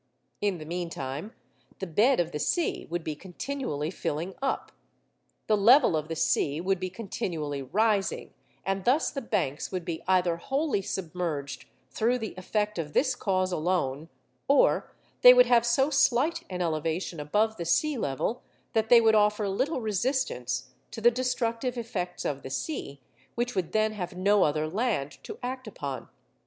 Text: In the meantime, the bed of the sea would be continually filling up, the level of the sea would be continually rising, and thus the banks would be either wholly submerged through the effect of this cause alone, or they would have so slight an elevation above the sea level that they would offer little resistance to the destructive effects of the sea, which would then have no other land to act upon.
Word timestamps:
In 0.41 0.57
the 0.57 0.65
meantime, 0.65 1.31
the 1.77 1.85
bed 1.85 2.19
of 2.19 2.31
the 2.31 2.39
sea 2.39 2.87
would 2.89 3.03
be 3.03 3.15
continually 3.15 3.91
filling 3.91 4.33
up, 4.41 4.71
the 5.45 5.55
level 5.55 5.95
of 5.95 6.07
the 6.07 6.15
sea 6.15 6.59
would 6.59 6.79
be 6.79 6.89
continually 6.89 7.61
rising, 7.61 8.33
and 8.65 8.83
thus 8.83 9.11
the 9.11 9.21
banks 9.21 9.71
would 9.71 9.85
be 9.85 10.01
either 10.07 10.37
wholly 10.37 10.81
submerged 10.81 11.65
through 11.91 12.17
the 12.17 12.33
effect 12.35 12.79
of 12.79 12.93
this 12.93 13.13
cause 13.13 13.51
alone, 13.51 14.09
or 14.47 14.91
they 15.21 15.35
would 15.35 15.45
have 15.45 15.67
so 15.67 15.91
slight 15.91 16.45
an 16.49 16.63
elevation 16.63 17.19
above 17.19 17.57
the 17.57 17.63
sea 17.65 17.95
level 17.95 18.41
that 18.73 18.89
they 18.89 19.01
would 19.01 19.13
offer 19.13 19.47
little 19.47 19.81
resistance 19.81 20.71
to 20.89 20.99
the 20.99 21.11
destructive 21.11 21.77
effects 21.77 22.25
of 22.25 22.41
the 22.41 22.49
sea, 22.49 22.99
which 23.35 23.53
would 23.53 23.71
then 23.71 23.91
have 23.91 24.17
no 24.17 24.41
other 24.45 24.67
land 24.67 25.19
to 25.23 25.37
act 25.43 25.67
upon. 25.67 26.09